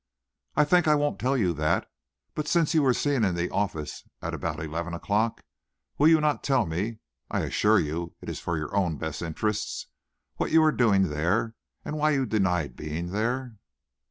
"I 0.55 0.63
think 0.63 0.87
I 0.87 0.95
won't 0.95 1.19
tell 1.19 1.37
you 1.37 1.53
that; 1.53 1.87
but 2.33 2.47
since 2.47 2.73
you 2.73 2.81
were 2.81 2.91
seen 2.91 3.23
in 3.23 3.35
the 3.35 3.51
office 3.51 4.03
at 4.19 4.33
about 4.33 4.59
eleven 4.59 4.95
o'clock, 4.95 5.43
will 5.99 6.07
you 6.07 6.19
not 6.19 6.43
tell 6.43 6.65
me, 6.65 6.97
I 7.29 7.41
assure 7.41 7.79
you 7.79 8.15
it 8.19 8.27
is 8.27 8.39
for 8.39 8.57
your 8.57 8.75
own 8.75 8.97
best 8.97 9.21
interests, 9.21 9.85
what 10.37 10.49
you 10.51 10.61
were 10.61 10.71
doing 10.71 11.09
there, 11.11 11.53
and 11.85 11.97
why 11.99 12.09
you 12.09 12.25
denied 12.25 12.75
being 12.75 13.11
there?" 13.11 13.57